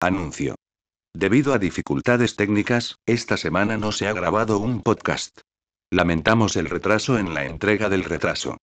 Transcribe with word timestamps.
Anuncio. 0.00 0.54
Debido 1.12 1.52
a 1.52 1.58
dificultades 1.58 2.36
técnicas, 2.36 2.98
esta 3.04 3.36
semana 3.36 3.78
no 3.78 3.90
se 3.90 4.06
ha 4.06 4.12
grabado 4.12 4.58
un 4.58 4.82
podcast. 4.82 5.40
Lamentamos 5.90 6.54
el 6.54 6.70
retraso 6.70 7.18
en 7.18 7.34
la 7.34 7.46
entrega 7.46 7.88
del 7.88 8.04
retraso. 8.04 8.58